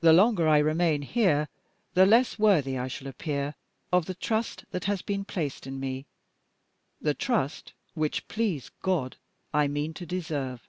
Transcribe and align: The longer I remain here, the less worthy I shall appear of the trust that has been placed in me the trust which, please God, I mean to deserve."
The 0.00 0.12
longer 0.12 0.48
I 0.48 0.58
remain 0.58 1.02
here, 1.02 1.48
the 1.92 2.06
less 2.06 2.40
worthy 2.40 2.76
I 2.76 2.88
shall 2.88 3.06
appear 3.06 3.54
of 3.92 4.06
the 4.06 4.14
trust 4.14 4.64
that 4.72 4.86
has 4.86 5.00
been 5.00 5.24
placed 5.24 5.64
in 5.64 5.78
me 5.78 6.06
the 7.00 7.14
trust 7.14 7.72
which, 7.92 8.26
please 8.26 8.72
God, 8.82 9.16
I 9.52 9.68
mean 9.68 9.94
to 9.94 10.06
deserve." 10.06 10.68